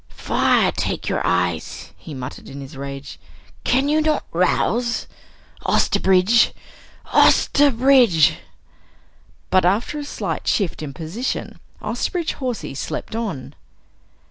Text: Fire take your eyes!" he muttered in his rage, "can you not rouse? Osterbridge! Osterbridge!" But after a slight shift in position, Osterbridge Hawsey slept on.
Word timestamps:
Fire 0.09 0.71
take 0.71 1.07
your 1.07 1.21
eyes!" 1.23 1.91
he 1.95 2.15
muttered 2.15 2.49
in 2.49 2.59
his 2.59 2.75
rage, 2.75 3.19
"can 3.63 3.87
you 3.87 4.01
not 4.01 4.25
rouse? 4.31 5.05
Osterbridge! 5.63 6.53
Osterbridge!" 7.13 8.37
But 9.51 9.63
after 9.63 9.99
a 9.99 10.03
slight 10.03 10.47
shift 10.47 10.81
in 10.81 10.91
position, 10.95 11.59
Osterbridge 11.83 12.33
Hawsey 12.39 12.73
slept 12.73 13.15
on. 13.15 13.53